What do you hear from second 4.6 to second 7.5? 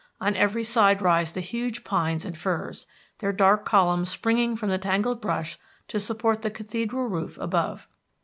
the tangled brush to support the cathedral roof